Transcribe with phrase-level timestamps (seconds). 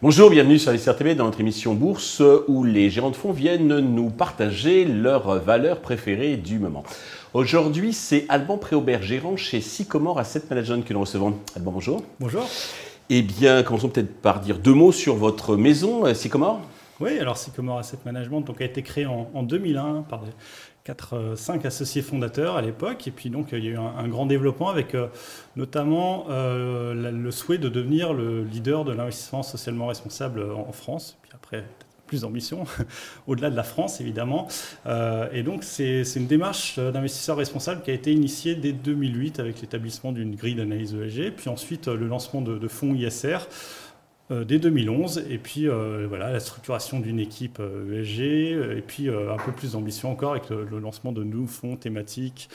[0.00, 4.10] Bonjour, bienvenue sur les dans notre émission Bourse où les gérants de fonds viennent nous
[4.10, 6.84] partager leurs valeurs préférées du moment.
[7.34, 11.34] Aujourd'hui, c'est Alban Préaubert, gérant chez Sycomore Asset Management que nous recevons.
[11.56, 12.02] Alban, bonjour.
[12.20, 12.46] Bonjour.
[13.10, 16.60] Eh bien, commençons peut-être par dire deux mots sur votre maison, euh, Sycomore.
[17.00, 20.30] Oui, alors Sycomore Asset Management donc, a été créé en, en 2001 par des,
[20.88, 23.06] 4, 5 euh, associés fondateurs à l'époque.
[23.06, 25.08] Et puis donc il y a eu un, grand développement avec euh,
[25.56, 31.18] notamment euh, le souhait de devenir le leader de l'investissement socialement responsable en France.
[31.22, 31.64] Puis après,
[32.06, 32.64] plus d'ambition,
[33.26, 34.48] au-delà de la France évidemment.
[35.30, 40.12] et donc c'est une démarche d'investisseur responsable qui a été initiée dès 2008 avec l'établissement
[40.12, 43.40] d'une grille d'analyse ESG, puis ensuite le lancement de, de fonds ISR.
[44.30, 45.24] Euh, dès 2011.
[45.30, 49.72] Et puis euh, voilà, la structuration d'une équipe ESG, euh, et puis un peu plus
[49.72, 52.50] d'ambition encore avec le, lancement de nouveaux fonds thématiques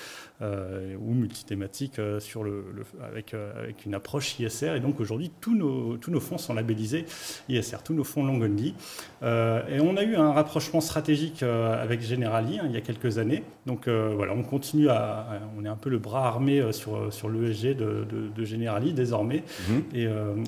[0.99, 2.63] ou multithématique euh, sur le,
[3.01, 4.75] avec, euh, avec, une approche ISR.
[4.75, 7.05] Et donc aujourd'hui, tous nos, tous nos fonds sont labellisés
[7.49, 8.75] ISR, tous nos fonds long only.
[9.21, 13.43] et on a eu un rapprochement stratégique avec Generali hein, il y a quelques années.
[13.65, 17.75] Donc voilà, on continue à, on est un peu le bras armé sur, sur l'ESG
[17.75, 19.43] de, de, Generali désormais.
[19.69, 19.83] Mhm.
[19.93, 20.07] Et,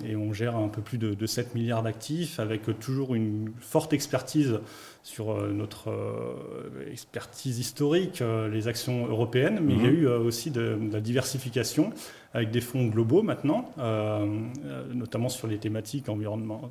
[0.09, 3.93] et, on gère un peu plus de, de 7 milliards d'actifs avec toujours une forte
[3.93, 4.59] expertise
[5.05, 9.97] sur euh, notre euh, expertise historique, euh, les actions européennes, mais il y a mhm.
[9.99, 11.91] eu aussi de, la diversification
[12.33, 13.71] avec des fonds globaux maintenant,
[14.93, 16.69] notamment sur les thématiques environnement,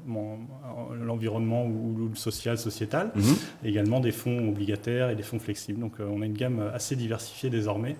[1.01, 3.35] l'environnement ou, le social, sociétal, mhm.
[3.65, 5.81] également des fonds obligataires et des fonds flexibles.
[5.81, 7.97] Donc on a une gamme assez diversifiée désormais.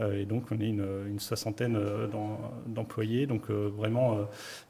[0.00, 2.08] Euh, et donc, on est une, soixantaine euh,
[2.66, 4.18] d'employés, donc euh, vraiment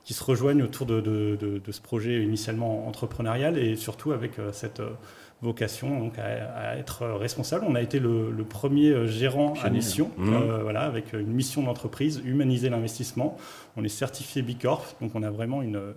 [0.05, 4.83] qui se rejoignent autour de, ce projet initialement entrepreneurial et surtout avec cette
[5.42, 7.64] vocation donc, à, être responsable.
[7.69, 10.61] On a été le, premier gérant à mission, mmh.
[10.62, 13.36] voilà, avec une mission d'entreprise, humaniser l'investissement.
[13.77, 15.95] On est certifié B Corp, donc on a vraiment une,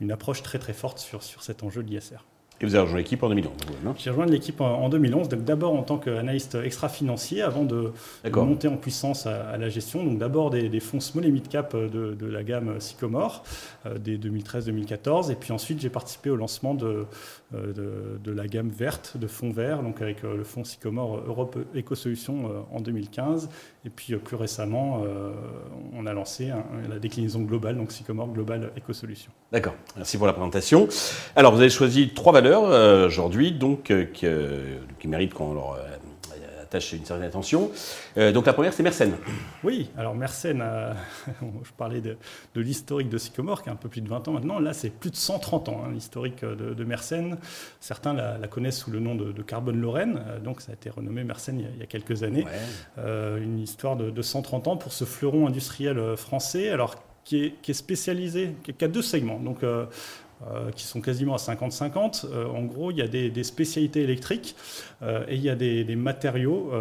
[0.00, 2.24] une approche très très forte sur, sur cet enjeu de l'ISR.
[2.60, 3.52] Et vous avez rejoint l'équipe en 2011
[3.98, 7.92] J'ai rejoint l'équipe en 2011, donc d'abord en tant qu'analyste extra-financier, avant de,
[8.34, 10.02] monter en puissance à, la gestion.
[10.02, 13.44] Donc d'abord des, fonds small et mid cap de, la gamme Sycomore,
[13.86, 15.30] euh, dès 2013-2014.
[15.30, 17.06] Et puis ensuite, j'ai participé au lancement de,
[17.54, 21.58] euh, de, la gamme verte, de fonds verts, donc avec euh, le fonds Sycomore Europe
[21.74, 23.48] Éco-Solutions en 2015.
[23.84, 25.02] Et puis plus récemment,
[25.94, 26.52] on a lancé
[26.88, 29.32] la déclinaison globale, donc Sycomore Global Éco-Solutions.
[29.50, 30.88] D'accord, merci pour la présentation.
[31.34, 35.78] Alors vous avez choisi trois valeurs euh, aujourd'hui, donc, euh, qui méritent qu'on leur euh,
[36.68, 37.70] attache une certaine attention.
[38.16, 39.14] donc la première, c'est Mersenne.
[39.64, 40.64] Oui, alors Mersenne,
[41.64, 42.16] je parlais de,
[42.54, 44.58] l'historique de Sycomore, qui a un peu plus de 20 ans maintenant.
[44.58, 47.38] Là, c'est plus de 130 ans, hein, l'historique de, de, Mersenne.
[47.80, 51.60] Certains la, connaissent sous le nom de, Carbone Lorraine, donc ça a été renommé Mersenne
[51.60, 52.44] il y a, quelques années.
[52.96, 56.96] une histoire de, 130 ans pour ce fleuron industriel français, alors
[57.28, 59.38] qui est, qui est spécialisé, qui a deux segments.
[59.38, 59.84] Donc, euh,
[60.74, 62.26] qui sont quasiment à 50-50.
[62.26, 64.56] Euh, en gros, il y a des, spécialités électriques
[65.02, 66.72] euh, et il y a des, matériaux,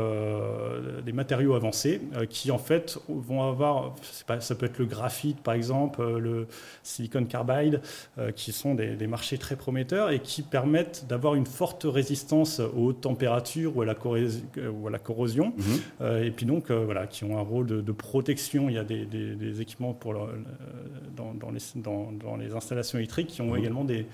[1.06, 3.96] des matériaux avancés qui en fait vont avoir,
[4.40, 6.47] ça peut être le graphite par exemple, le
[6.84, 7.81] silicon carbide,
[8.35, 13.01] qui sont des, marchés très prometteurs et qui permettent d'avoir une forte résistance aux hautes
[13.01, 13.96] températures ou à la,
[14.72, 15.53] ou à la corrosion.
[15.57, 16.23] Mhm.
[16.23, 18.69] et puis donc, voilà, qui ont un rôle de, protection.
[18.69, 20.13] Il y a des, équipements pour
[21.16, 23.59] dans, dans, les, dans, dans les installations électriques qui ont Mhm.
[23.59, 24.06] également des,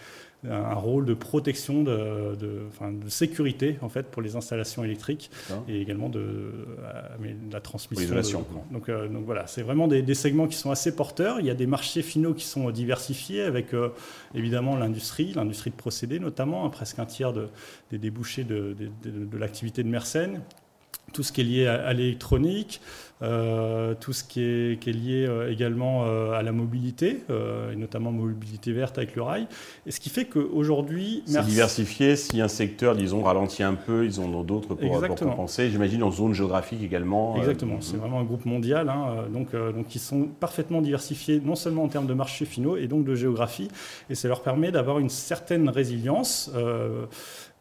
[0.49, 5.31] un rôle de protection, de, de, de, sécurité en fait pour les installations électriques
[5.67, 8.45] et également de, euh, la transmission.
[8.71, 11.39] donc, euh, donc, voilà, c'est vraiment des, segments qui sont assez porteurs.
[11.39, 13.89] Il y a des marchés finaux qui sont diversifiés avec euh,
[14.35, 18.75] évidemment l'industrie, l'industrie de procédés notamment, hein, presque un tiers des débouchés de,
[19.37, 20.41] l'activité de Mersenne
[21.11, 22.81] tout ce qui est lié à l'électronique,
[23.23, 27.23] euh, tout ce qui est, qui est lié euh, également euh, à la mobilité,
[27.71, 29.47] et notamment mobilité verte avec le rail.
[29.85, 31.23] Et ce qui fait qu'aujourd'hui...
[31.25, 35.69] C'est diversifié, si un secteur, disons, ralentit un peu, ils ont d'autres pour, pour, compenser.
[35.69, 37.37] J'imagine en zone géographique également.
[37.37, 41.83] Exactement, c'est vraiment un groupe mondial, hein, donc, donc ils sont parfaitement diversifiés, non seulement
[41.83, 43.69] en termes de marchés finaux, et donc de géographie,
[44.09, 46.51] et ça leur permet d'avoir une certaine résilience.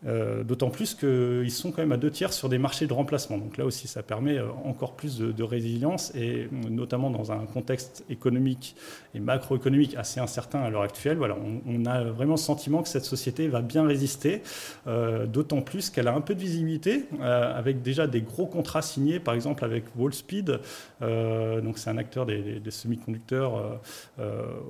[0.05, 3.39] Euh, d'autant plus qu'ils sont quand même à deux tiers sur des marchés de remplacement.
[3.39, 8.05] Donc là aussi, ça permet euh, encore plus de, résilience, et notamment dans un contexte
[8.09, 8.75] économique
[9.15, 11.19] et macroéconomique assez incertain à l'heure actuelle.
[11.19, 14.43] Voilà, on, a vraiment le sentiment que cette société va bien résister,
[14.87, 19.19] euh, d'autant plus qu'elle a un peu de visibilité, avec déjà des gros contrats signés,
[19.19, 20.61] par exemple avec Wallspeed,
[21.01, 23.81] donc c'est un acteur des, semi-conducteurs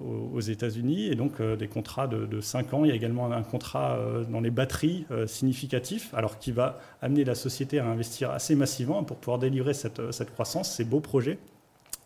[0.00, 2.85] aux, États-Unis, et donc des contrats de, de, 5 ans.
[2.85, 3.99] Il y a également un contrat
[4.31, 9.16] dans les batteries significatif, alors qui va amener la société à investir assez massivement pour
[9.16, 11.38] pouvoir délivrer cette, cette croissance, ces beaux projets.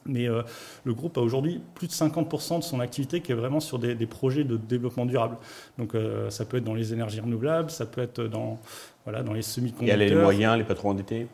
[0.09, 0.43] Mais euh,
[0.85, 3.95] le groupe a aujourd'hui plus de 50% de son activité qui est vraiment sur des,
[4.07, 5.37] projets de développement durable.
[5.79, 8.59] Donc euh, ça peut être dans les énergies renouvelables, ça peut être dans,
[9.05, 9.97] voilà, dans les semi-conducteurs.
[9.97, 11.27] Il y a les moyens, les patrons endettés?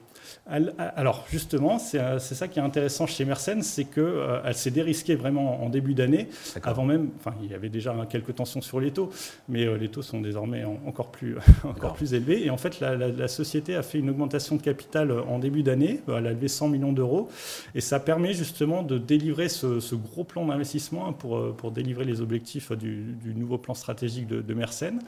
[0.47, 5.15] Alors justement, euh, c'est ça qui est intéressant chez Mersenne, c'est qu'elle euh, s'est dérisquée
[5.15, 6.29] vraiment en début d'année,
[6.63, 9.11] avant même, enfin il y avait déjà quelques tensions sur les taux,
[9.49, 12.45] mais euh, les taux sont désormais encore plus, encore plus élevés.
[12.45, 16.27] Et en fait, la, société a fait une augmentation de capital en début d'année, elle
[16.27, 17.29] a levé 100 millions d'euros,
[17.75, 22.73] et ça permet justement de délivrer ce, gros plan d'investissement pour, pour délivrer les objectifs
[22.73, 25.01] du, nouveau plan stratégique de, de Mersenne.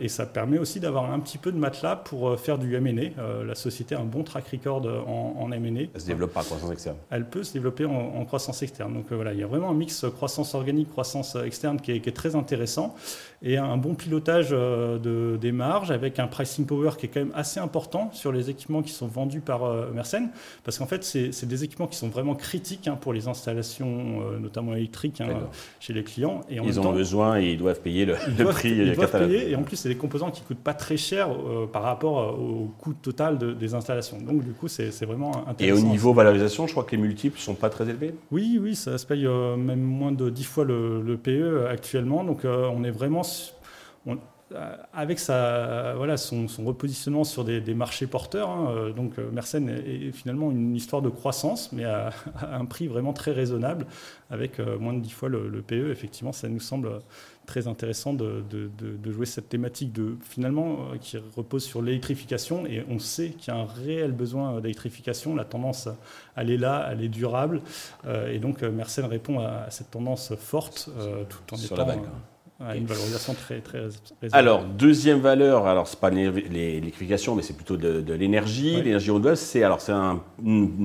[0.00, 3.44] et ça permet aussi d'avoir un petit peu de matelas pour faire du M&A.
[3.44, 5.82] la société a un bon track record en, en M&A.
[5.94, 6.96] Elle se développe par croissance externe.
[7.10, 8.94] Elle peut se développer en, croissance externe.
[8.94, 12.16] Donc euh, voilà, il y a vraiment un mix croissance organique, croissance externe qui est,
[12.16, 12.94] très intéressant
[13.42, 17.20] et un bon pilotage euh, de, des marges avec un pricing power qui est quand
[17.20, 20.30] même assez important sur les équipements qui sont vendus par euh, Mersenne
[20.64, 24.74] parce qu'en fait c'est des équipements qui sont vraiment critiques hein, pour les installations notamment
[24.74, 25.28] électriques hein,
[25.80, 26.40] chez les clients.
[26.48, 28.70] Et ils ont besoin et ils doivent payer le, prix.
[28.70, 31.28] Ils doivent payer et en plus c'est des composants qui coûtent pas très cher
[31.72, 34.18] par rapport au coût total des installations.
[34.26, 35.78] Donc du coup, c'est vraiment intéressant.
[35.78, 38.58] Et au niveau valorisation, je crois que les multiples ne sont pas très élevés Oui,
[38.60, 42.24] oui, ça se paye euh, même moins de 10 fois le, PE actuellement.
[42.24, 43.22] Donc euh, on est vraiment...
[44.92, 50.76] avec sa, voilà, son, repositionnement sur des, marchés porteurs, hein, donc Mersenne est, finalement une
[50.76, 52.10] histoire de croissance, mais à,
[52.52, 53.86] un prix vraiment très raisonnable,
[54.30, 55.90] avec moins de 10 fois le, le PE.
[55.90, 57.00] Effectivement, ça nous semble
[57.46, 58.44] très intéressant de,
[59.06, 63.56] jouer cette thématique de finalement euh, qui repose sur l'électrification et on sait qu'il y
[63.56, 65.34] a un réel besoin d'électrification.
[65.34, 65.88] La tendance,
[66.34, 67.62] elle est là, elle est durable
[68.04, 70.90] euh, et donc euh, Mersenne répond à, cette tendance forte
[71.28, 71.96] tout en sur étant, la
[72.60, 73.88] une valorisation très, très
[74.32, 78.80] Alors, deuxième valeur, alors c'est pas l'électrification, mais c'est plutôt de, l'énergie.
[78.82, 80.22] L'énergie renouvelable, c'est alors c'est un,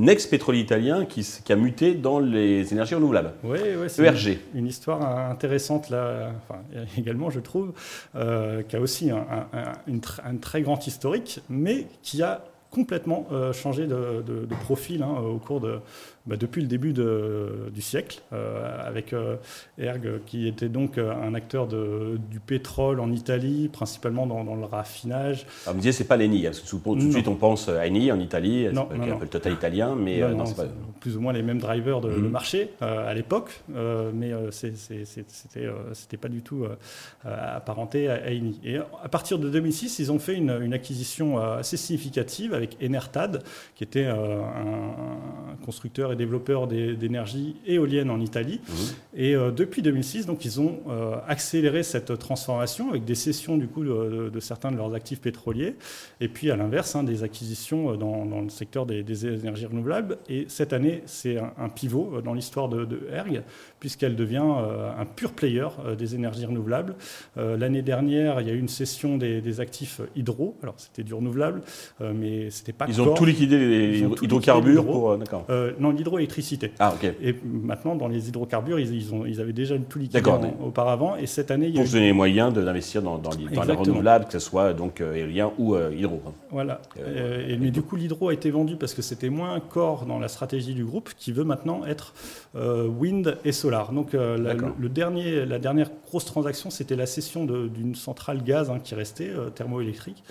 [0.08, 3.34] ex-pétrolier italien qui, qui, a muté dans les énergies renouvelables.
[3.44, 4.40] Oui, oui c'est ERG.
[4.54, 6.62] Une, histoire intéressante là, enfin,
[6.98, 7.74] également, je trouve,
[8.16, 13.86] euh, qui a aussi un, un, très grand historique, mais qui a complètement euh, changé
[13.86, 14.24] de,
[14.64, 15.80] profil hein, au cours de,
[16.26, 19.36] bah, depuis le début du siècle, euh, avec euh,
[19.78, 25.46] Erg qui était donc un acteur du pétrole en Italie, principalement dans, le raffinage.
[25.66, 27.86] Alors, vous disiez c'est pas l'ENI, hein, parce que tout de suite on pense à
[27.86, 28.86] ENI en Italie, c'est un
[29.18, 30.66] peu le total italien, mais non, pas...
[31.00, 32.30] plus ou moins les mêmes drivers de le mhm.
[32.30, 33.62] marché à l'époque,
[34.14, 36.66] mais c'était pas du tout
[37.26, 38.60] apparenté à, ENI.
[38.64, 43.44] Et à partir de 2006, ils ont fait une, une acquisition assez significative avec Enertad,
[43.76, 48.60] qui était un constructeur et développeurs d'énergie éolienne en Italie.
[48.68, 48.74] Mmh.
[49.16, 53.68] Et euh, depuis 2006, donc, ils ont euh, accéléré cette transformation avec des cessions du
[53.68, 55.76] coup, de, certains de leurs actifs pétroliers.
[56.20, 60.18] Et puis, à l'inverse, hein, des acquisitions euh, dans, le secteur des, énergies renouvelables.
[60.30, 63.44] Et cette année, c'est un, pivot dans l'histoire de, de, Erg,
[63.80, 65.68] puisqu'elle devient un pur player
[65.98, 66.96] des énergies renouvelables.
[67.36, 70.58] L'année dernière, il y a eu une cession des, actifs hydro.
[70.64, 71.62] Alors, c'était du renouvelable,
[72.00, 72.86] mais c'était pas.
[72.88, 75.18] Ils ont tout liquidé les hydrocarbures pour.
[75.18, 75.46] D'accord.
[75.80, 76.72] non, l'hydroélectricité.
[76.80, 77.12] Ah, ok.
[77.22, 80.24] Et maintenant, dans les hydrocarbures, ils, ont, ils avaient déjà tout liquide
[80.64, 81.16] auparavant.
[81.16, 83.64] Et cette année, il y a Pour se donner les moyens d'investir dans, dans, dans
[83.64, 86.22] les renouvelables, que ce soit donc euh, éolien ou euh, hydro.
[86.28, 86.32] Hein.
[86.50, 86.82] Voilà.
[87.00, 90.20] Euh, et, mais du coup, l'hydro a été vendu parce que c'était moins corps dans
[90.20, 92.14] la stratégie du groupe, qui veut maintenant être
[92.56, 93.92] wind et solar.
[93.94, 98.96] Donc, le, dernier, la dernière grosse transaction, c'était la cession d'une centrale gaz hein, qui
[98.96, 100.24] restait thermoélectrique.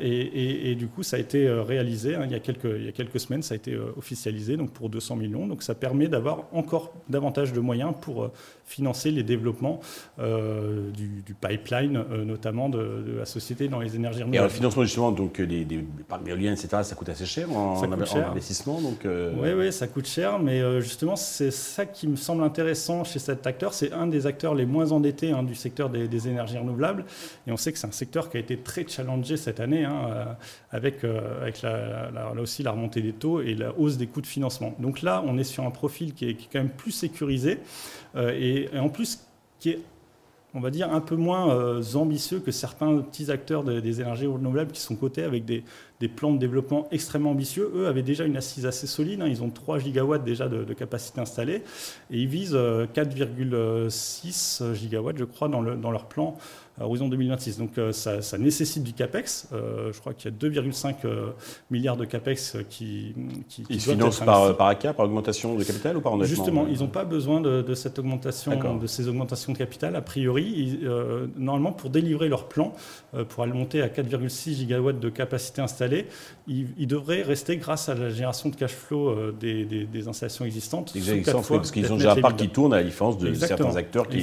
[0.00, 2.88] Et, et, du coup, ça a été réalisé hein, il, y a quelques, il y
[2.88, 4.56] a quelques semaines, ça a été officialisé.
[4.56, 5.46] Donc, pour 200 millions.
[5.46, 8.32] Donc ça permet d'avoir encore davantage de moyens pour euh,
[8.64, 9.80] financer les développements
[10.18, 14.46] euh, du, pipeline, euh, notamment de, la société dans les énergies renouvelables.
[14.46, 17.82] Et le financement justement donc des, des parcs éoliens, etc., ça coûte assez cher en,
[17.82, 18.80] investissement.
[18.80, 23.18] Donc oui, oui, ça coûte cher, mais justement c'est ça qui me semble intéressant chez
[23.18, 23.72] cet acteur.
[23.74, 27.04] C'est un des acteurs les moins endettés hein, du secteur des, énergies renouvelables,
[27.46, 30.36] et on sait que c'est un secteur qui a été très challengé cette année, hein,
[30.70, 31.04] avec,
[31.40, 34.74] avec la, là aussi la remontée des taux et la hausse des coûts de financement.
[34.78, 37.58] Donc là, on est sur un profil qui est, quand même plus sécurisé
[38.16, 39.20] euh, et, en plus
[39.58, 39.80] qui est
[40.56, 44.70] on va dire, un peu moins euh, ambitieux que certains petits acteurs des énergies renouvelables
[44.70, 45.64] qui sont cotés avec des,
[46.14, 47.72] plans de développement extrêmement ambitieux.
[47.74, 49.26] Eux avaient déjà une assise assez solide, hein.
[49.26, 51.64] ils ont 3 gigawatts déjà de, capacité installée,
[52.10, 56.36] et ils visent 4,6 euh, gigawatts, je crois, dans leur plan
[56.80, 57.58] à horizon 2026.
[57.58, 59.48] Donc ça, ça, nécessite du CAPEX.
[59.52, 60.94] je crois qu'il y a 2,5
[61.70, 63.14] milliards de CAPEX qui...
[63.48, 66.66] qui, ils se financent par, par ACA, par augmentation de capital ou par endettement Justement,
[66.68, 69.96] ils n'ont pas besoin de, cette augmentation, de ces augmentations de capital.
[69.96, 70.80] A priori,
[71.36, 72.72] normalement, pour délivrer leur plan,
[73.28, 76.06] pour aller monter à 4,6 gigawatts de capacité installée,
[76.46, 80.92] ils, devraient rester grâce à la génération de cash flow des, des, installations existantes.
[80.94, 84.08] Exactement, parce qu'ils ont déjà un parc qui tourne à la différence de certains acteurs
[84.08, 84.18] qui,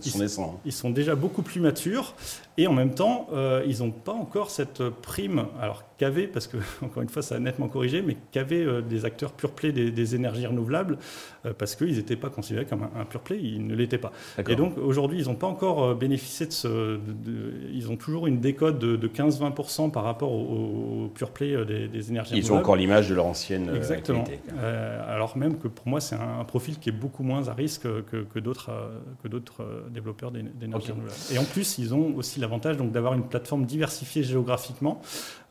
[0.00, 0.60] qui, sont naissants.
[0.64, 2.14] Ils sont déjà beaucoup plus matures
[2.56, 6.56] et en même temps, euh, ils n'ont pas encore cette prime, alors qu'avaient, parce que,
[6.84, 10.14] encore une fois, ça a nettement corrigé, mais qu'avaient euh, des acteurs pure play des,
[10.14, 10.98] énergies renouvelables,
[11.46, 14.12] euh, parce qu'ils n'étaient pas considérés comme un, pure play, ils ne l'étaient pas.
[14.48, 16.98] Et donc, aujourd'hui, ils n'ont pas encore bénéficié de ce.
[17.72, 22.36] ils ont toujours une décote de, 15-20% par rapport au, pure play des, énergies renouvelables.
[22.36, 24.20] Ils ont encore l'image de leur ancienne Exactement.
[24.20, 24.52] Activité.
[25.08, 28.22] alors même que pour moi, c'est un, profil qui est beaucoup moins à risque que,
[28.22, 28.72] que d'autres
[29.90, 31.18] développeurs d'énergie renouvelables.
[31.32, 35.00] Et en plus, ils ont aussi l'avantage donc d'avoir une plateforme diversifiée géographiquement.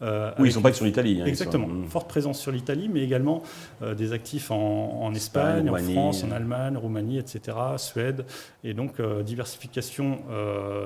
[0.02, 1.22] Euh, oui, ils ne sont pas que sur l'Italie.
[1.22, 1.68] Hein, exactement.
[1.68, 1.88] Hmm.
[1.88, 3.42] Forte présence sur l'Italie, mais également
[3.82, 8.26] euh, des actifs en, Espagne, en France, en Allemagne, Roumanie, etc., Suède.
[8.64, 10.20] Et donc euh, diversification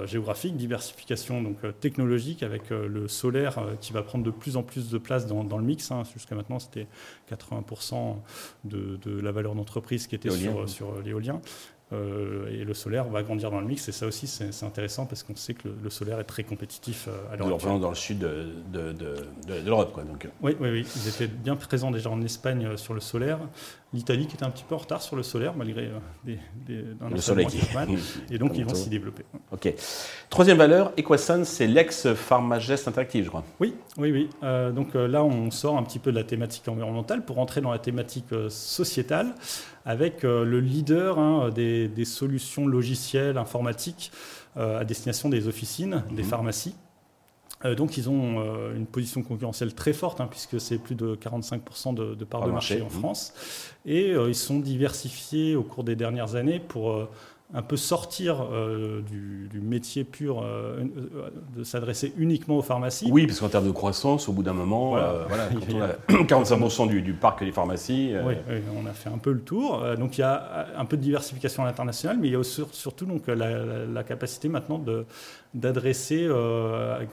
[0.05, 4.97] géographique, diversification donc technologique avec le solaire qui va prendre de plus en plus de
[4.97, 5.91] place dans, le mix.
[5.91, 6.03] Hein.
[6.13, 6.87] Jusqu'à maintenant, c'était
[7.31, 8.15] 80%
[8.65, 11.41] de, de, la valeur d'entreprise qui était sur, sur l'éolien.
[11.93, 13.87] Euh, et le solaire va grandir dans le mix.
[13.87, 17.33] Et ça aussi, c'est intéressant parce qu'on sait que le, solaire est très compétitif euh,
[17.33, 19.93] à l'heure dans le sud de, de, de, l'Europe.
[19.93, 20.27] Quoi, donc.
[20.41, 23.39] Oui, oui, oui, ils étaient bien présents déjà en Espagne euh, sur le solaire.
[23.93, 25.89] L'Italie qui était un petit peu en retard sur le solaire, malgré
[26.25, 27.57] des, des, le soleil qui
[28.31, 29.23] Et donc, ils vont s'y développer.
[29.53, 29.73] OK.
[30.29, 33.45] Troisième valeur, Equasun, c'est l'ex-Pharmagest Interactive, je crois.
[33.61, 34.29] Oui, oui, oui.
[34.73, 37.79] donc là, on sort un petit peu de la thématique environnementale pour entrer dans la
[37.79, 39.33] thématique sociétale
[39.87, 44.11] avec euh, le leader hein, des, solutions logicielles informatiques
[44.57, 46.29] euh, à destination des officines, des mhm.
[46.29, 46.75] pharmacies.
[47.63, 48.43] Euh, donc ils ont
[48.75, 52.51] une position concurrentielle très forte, hein, puisque c'est plus de 45% de, de part de
[52.51, 52.91] marché, en mhm.
[52.91, 53.33] France.
[53.85, 57.07] Et ils sont diversifiés au cours des dernières années pour
[57.53, 60.83] un peu sortir euh, du, métier pur, euh,
[61.15, 63.09] euh, de s'adresser uniquement aux pharmacies.
[63.09, 64.91] Oui, parce qu'en termes de croissance, au bout d'un moment,
[65.27, 65.49] voilà.
[66.27, 68.13] quand on a 45% du, parc des pharmacies.
[68.25, 68.35] Oui,
[68.75, 69.83] on a fait un peu le tour.
[69.97, 73.05] donc il y a un peu de diversification à l'international, mais il y a surtout
[73.05, 74.81] donc, la, capacité maintenant
[75.53, 76.29] d'adresser,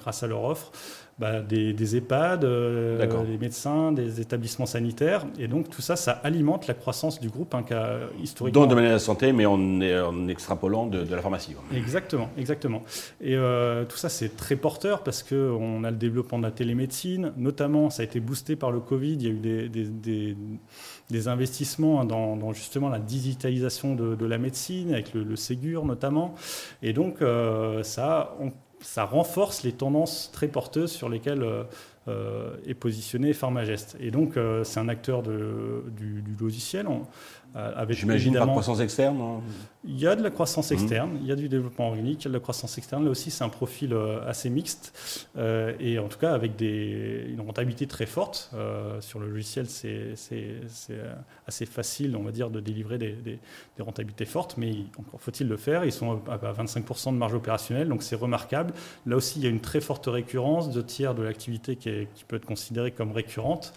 [0.01, 0.73] grâce à leur offre,
[1.19, 5.25] bah, des, EHPAD, euh, des médecins, des établissements sanitaires.
[5.39, 7.65] Et donc tout ça, ça alimente la croissance du groupe, hein,
[8.21, 8.63] historiquement.
[8.63, 11.55] Dans le domaine de la santé, mais en, en extrapolant de, la pharmacie.
[11.73, 12.83] Exactement, exactement.
[13.21, 17.33] Et euh, tout ça, c'est très porteur parce qu'on a le développement de la télémédecine,
[17.37, 19.15] notamment, ça a été boosté par le Covid.
[19.15, 20.37] Il y a eu des,
[21.11, 26.35] des, investissements hein, dans, justement la digitalisation de, la médecine, avec le, Ségur notamment.
[26.83, 28.51] Et donc, euh, ça, on
[28.85, 31.65] ça renforce les tendances très porteuses sur lesquelles euh,
[32.07, 33.97] euh, est positionné Pharmagest.
[33.99, 36.87] Et donc, euh, c'est un acteur du, logiciel.
[37.91, 39.41] J'imagine pas de croissance externe hein.
[39.87, 40.75] Il y a de la croissance mmh.
[40.75, 43.05] externe, il y a du développement organique, il y a de la croissance externe.
[43.05, 47.27] Là aussi, c'est un profil euh, assez mixte euh, et en tout cas avec des,
[47.29, 48.51] une rentabilité très forte.
[48.55, 50.15] Euh, sur le logiciel, c'est
[51.47, 53.39] assez facile, on va dire, de délivrer des, des,
[53.79, 55.85] rentabilités fortes, mais encore faut-il le faire.
[55.85, 58.73] Ils sont à, 25% de marge opérationnelle, donc c'est remarquable.
[59.05, 62.25] Là aussi, il y a une très forte récurrence, deux tiers de l'activité qui, qui,
[62.25, 63.75] peut être considérée comme récurrente.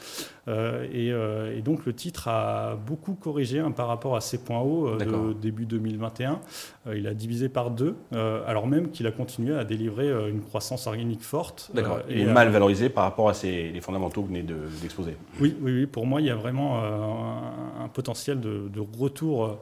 [0.47, 4.95] Et, et, donc le titre a beaucoup corrigé hein, par rapport à ses points hauts
[4.97, 6.39] de début 2020 2021.
[6.87, 10.29] Euh, il a divisé par deux, euh, alors même qu'il a continué à délivrer euh,
[10.29, 11.71] une croissance organique forte.
[11.73, 11.99] D'accord.
[12.09, 14.45] et mal valorisé par rapport à ces, les fondamentaux que vous venez
[14.81, 15.15] d'exposer.
[15.39, 19.59] oui, oui, oui, pour moi, il y a vraiment un, potentiel de, retour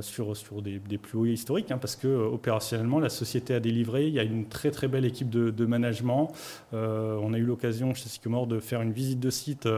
[0.00, 4.06] sur, sur des, plus hauts historiques, hein, parce que opérationnellement, la société a délivré.
[4.06, 6.32] Il y a une très très belle équipe de, management.
[6.72, 9.68] on a eu l'occasion chez Sycomore de faire une visite de site,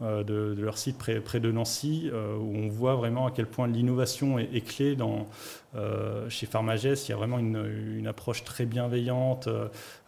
[0.00, 4.38] de, leur site près, près de Nancy, où on voit vraiment à quel point l'innovation
[4.38, 5.26] est, est, clé dans,
[5.76, 9.48] euh, chez Pharmagest, il y a vraiment une, approche très bienveillante,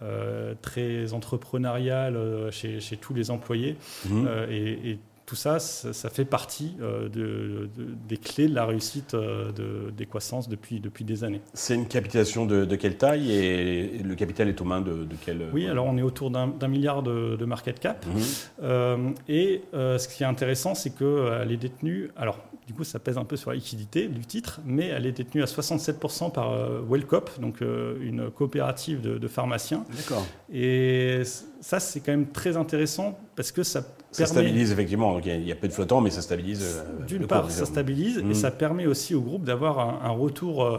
[0.03, 2.19] euh, très entrepreneuriale
[2.51, 3.77] chez, tous les employés.
[4.11, 7.69] Euh, et, tout ça, ça, fait partie de,
[8.09, 11.41] des clés de la réussite de, des croissances depuis, depuis des années.
[11.55, 15.67] C'est une capitalisation de, quelle taille et le capital est aux mains de, quel Oui,
[15.67, 18.05] alors on est autour d'un milliard de, market cap.
[18.07, 19.15] Mhm.
[19.29, 22.11] et ce qui est intéressant, c'est qu'elle est détenue.
[22.17, 25.13] Alors, du coup, ça pèse un peu sur la liquidité du titre, mais elle est
[25.13, 29.85] détenue à 67% par euh, Wellcop, donc euh, une coopérative de, pharmaciens.
[29.97, 30.25] D'accord.
[30.53, 31.23] Et
[31.61, 35.19] ça, c'est quand même très intéressant parce que ça ça stabilise effectivement.
[35.19, 36.63] il y a peu de flottants, mais ça stabilise.
[36.63, 38.35] Euh, D'une part, ça stabilise et mmh.
[38.35, 40.71] ça permet aussi au groupe d'avoir un, retour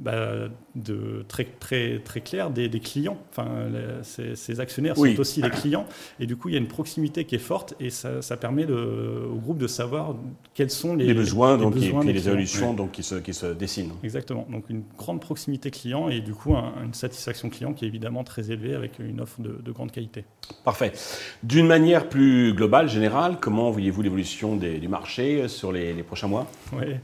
[0.00, 3.18] bah, de très, très, très clair des, clients.
[3.30, 3.48] Enfin,
[4.02, 5.86] ces, actionnaires sont aussi des clients.
[6.20, 9.36] Et du coup, il y a une proximité qui est forte et ça, permet au
[9.36, 10.16] groupe de savoir
[10.54, 13.92] quels sont les, besoins, donc, et les évolutions donc, qui, se, qui se dessinent.
[14.02, 14.46] Exactement.
[14.50, 18.50] Donc, une grande proximité client et du coup, une satisfaction client qui est évidemment très
[18.50, 20.24] élevée avec une offre de, grande qualité.
[20.64, 20.92] Parfait.
[21.42, 26.46] D'une manière plus globale, générale, comment voyez-vous l'évolution du marché sur les, les prochains mois?
[26.72, 26.94] Oui.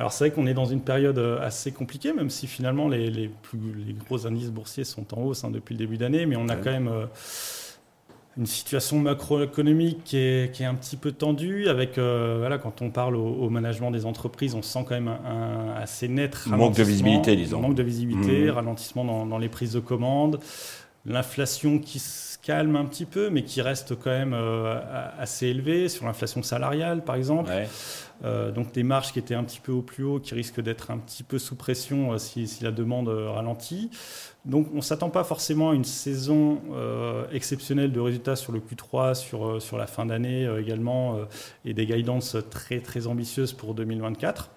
[0.00, 3.09] Alors c'est vrai qu'on est dans une période euh, assez compliquée, même si finalement les,
[3.42, 6.48] plus, les gros indices boursiers sont en hausse hein, depuis le début d'année, mais on
[6.48, 7.06] a quand même euh,
[8.36, 11.68] une situation macroéconomique qui est, qui est, un petit peu tendue.
[11.68, 15.74] Avec, euh, voilà, quand on parle au, management des entreprises, on sent quand même un,
[15.76, 17.60] assez net manque de visibilité, disons.
[17.60, 18.50] Manque de visibilité, mmh.
[18.50, 20.40] ralentissement dans, dans, les prises de commandes,
[21.06, 24.34] l'inflation qui se calme un petit peu, mais qui reste quand même
[25.18, 27.50] assez élevée sur l'inflation salariale, par exemple.
[28.24, 30.90] Euh, donc des marges qui étaient un petit peu au plus haut, qui risquent d'être
[30.90, 33.90] un petit peu sous pression euh, si, la demande euh, ralentit.
[34.44, 36.60] Donc on ne s'attend pas forcément à une saison
[37.30, 41.18] exceptionnelle de résultats sur le Q3, sur, sur la fin d'année également,
[41.66, 44.50] et des guidances très très ambitieuses pour 2024.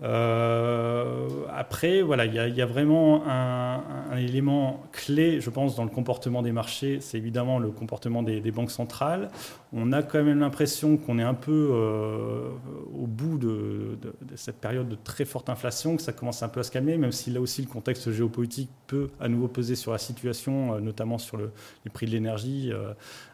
[0.00, 6.42] Euh, après, voilà, il y, a vraiment un, élément clé, je pense, dans le comportement
[6.42, 9.30] des marchés, c'est évidemment le comportement des, banques centrales.
[9.72, 12.48] On a quand même l'impression qu'on est un peu euh,
[12.94, 13.98] au bout de,
[14.36, 17.12] cette période de très forte inflation, que ça commence un peu à se calmer, même
[17.12, 21.18] si là aussi le contexte géopolitique peut à nouveau peser sur la situation, euh, notamment
[21.18, 21.50] sur le,
[21.84, 22.72] les prix de l'énergie,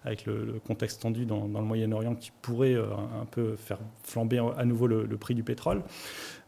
[0.04, 4.86] avec le, contexte tendu dans, le Moyen-Orient qui pourrait un peu faire flamber à nouveau
[4.86, 5.82] le prix du pétrole.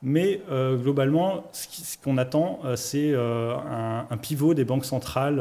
[0.06, 3.56] Mais euh, globalement, ce qu'on attend, euh, c'est euh,
[4.08, 5.40] un, pivot des banques centrales,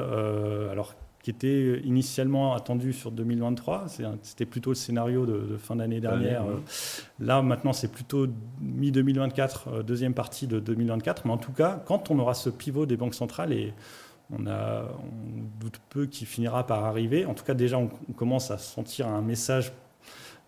[0.72, 3.86] alors qui était initialement attendu sur 2023.
[4.24, 6.46] C'était plutôt le scénario de, fin d'année dernière.
[7.20, 8.26] Là, maintenant, c'est plutôt
[8.60, 11.28] mi-2024, deuxième partie de 2024.
[11.28, 13.72] Mais en tout cas, quand on aura ce pivot des banques centrales, et
[14.36, 18.50] on, a, on doute peu qu'il finira par arriver, en tout cas, déjà, on commence
[18.50, 19.74] à sentir un message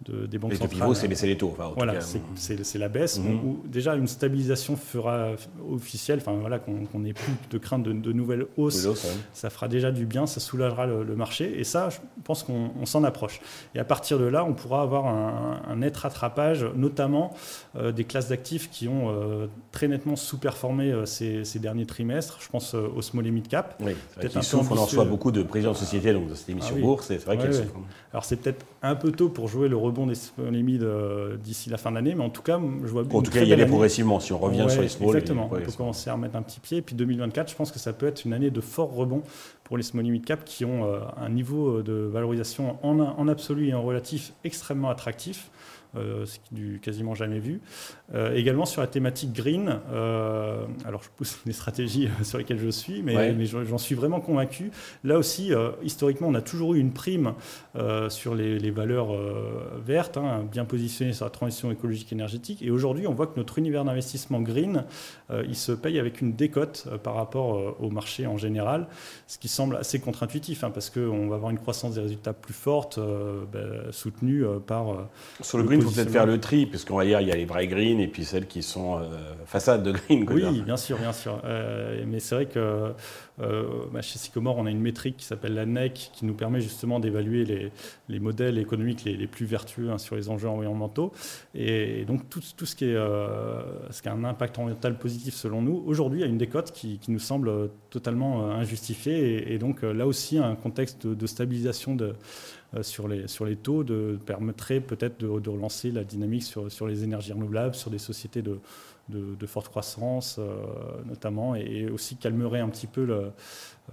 [0.06, 0.70] des banques centrales.
[0.72, 1.56] Le pivot, c'est baisser les taux.
[1.76, 2.00] voilà,
[2.36, 3.20] c'est la baisse.
[3.20, 3.36] Mhm.
[3.44, 5.32] Où déjà, une stabilisation fera
[5.72, 8.88] officielle, enfin voilà, qu'on n'ait plus de crainte de, nouvelles hausses.
[9.34, 11.60] Ça fera déjà du bien, ça soulagera le, marché.
[11.60, 13.42] Et ça, je pense qu'on s'en approche.
[13.74, 17.34] Et à partir de là, on pourra avoir un, net rattrapage, notamment
[17.76, 22.38] euh, des classes d'actifs qui ont euh, très nettement sous-performé euh, ces, derniers trimestres.
[22.42, 23.82] Je pense aux small et mid cap.
[23.84, 24.38] Oui, peut-être.
[24.54, 27.08] On en reçoit beaucoup de présidents de sociétés donc, dans cette émission ah bourse.
[27.08, 27.68] C'est vrai qu'elles
[28.12, 31.90] Alors c'est peut-être un peu tôt pour jouer le rebond des et d'ici la fin
[31.90, 34.20] de l'année, mais en tout cas, je vois En tout cas, il y aller progressivement.
[34.20, 35.10] Si on revient sur les small.
[35.10, 35.50] Exactement.
[35.52, 36.78] on peut commencer à remettre un petit pied.
[36.78, 39.22] Et puis 2024, je pense que ça peut être une année de fort rebond
[39.64, 43.68] pour les small mid cap qui ont euh, un niveau de valorisation en, en absolu
[43.68, 45.50] et en relatif extrêmement attractif.
[45.96, 47.62] Euh, ce qui du quasiment jamais vu.
[48.14, 52.70] Euh, également sur la thématique green, euh, alors je pousse les stratégies sur lesquelles je
[52.70, 54.72] suis, mais, j'en suis vraiment convaincu.
[55.04, 55.52] Là aussi,
[55.84, 57.34] historiquement, on a toujours eu une prime
[58.10, 59.10] sur les, valeurs
[59.84, 62.62] vertes, hein, bien positionnées sur la transition écologique énergétique.
[62.62, 64.84] Et aujourd'hui, on voit que notre univers d'investissement green,
[65.32, 68.88] il se paye avec une décote par rapport au marché en général,
[69.28, 72.54] ce qui semble assez contre-intuitif, hein, parce qu'on va avoir une croissance des résultats plus
[72.54, 75.08] forte, ben, soutenue par...
[75.42, 77.32] Sur le green, il faut peut-être faire le tri, parce qu'on va dire il y
[77.32, 79.04] a les vrais green et puis celles qui sont euh,
[79.46, 80.26] façades de green.
[80.30, 81.42] Oui, bien sûr, bien sûr.
[81.46, 82.94] Euh, mais c'est vrai que
[83.40, 86.62] euh, bah, chez Sycomore, on a une métrique qui s'appelle la NEC, qui nous permet
[86.62, 87.72] justement d'évaluer les,
[88.10, 91.12] les, modèles économiques les, les plus vertueux hein, sur les enjeux environnementaux.
[91.56, 95.62] Et, donc tout, tout, ce, qui est, ce qui a un impact environnemental positif selon
[95.62, 99.54] nous, aujourd'hui, a une décote qui, qui, nous semble totalement injustifiée.
[99.54, 102.16] Et, donc là aussi, un contexte de, de stabilisation de
[102.67, 107.04] euh, sur, les, sur les taux de, permettrait peut-être de, relancer la dynamique sur, les
[107.04, 108.60] énergies renouvelables, sur des sociétés de,
[109.46, 110.56] forte croissance euh,
[111.06, 113.32] notamment, et aussi calmerait un petit peu le,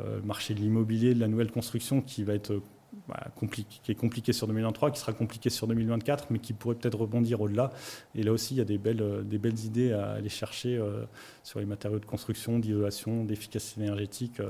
[0.00, 2.60] euh, marché de l'immobilier, de la nouvelle construction qui va être
[3.08, 6.98] bah, qui est compliqué sur 2023, qui sera compliqué sur 2024, mais qui pourrait peut-être
[6.98, 7.70] rebondir au-delà.
[8.14, 10.80] Et là aussi, il y a des belles idées à aller chercher
[11.42, 14.40] sur les matériaux de construction, d'isolation, d'efficacité énergétique,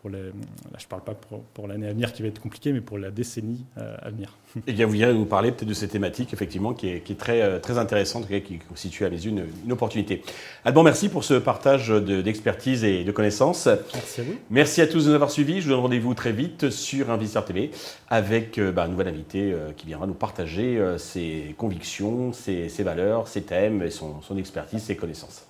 [0.00, 0.30] pour les, là
[0.78, 1.14] je ne parle pas
[1.54, 4.36] pour, l'année à venir qui va être compliquée, mais pour la décennie euh, à venir.
[4.66, 7.58] Et bien, vous viendrez nous parler peut-être de cette thématique, effectivement, qui est, très, euh,
[7.58, 10.22] très intéressante, qui constitue à mes yeux une, opportunité.
[10.64, 13.68] Alban, merci pour ce partage d'expertise et de connaissances.
[13.92, 14.34] Merci à vous.
[14.48, 15.60] Merci à tous de nous avoir suivis.
[15.60, 17.70] Je vous donne rendez-vous très vite sur Investisseur TV
[18.08, 23.42] avec euh, bah, un nouvel invité qui viendra nous partager ses convictions, ses, valeurs, ses
[23.42, 25.46] thèmes, son, son expertise, ses connaissances.